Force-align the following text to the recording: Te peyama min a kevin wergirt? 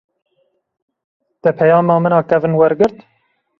Te 1.43 1.49
peyama 1.61 1.99
min 2.01 2.17
a 2.19 2.21
kevin 2.29 2.57
wergirt? 2.59 2.97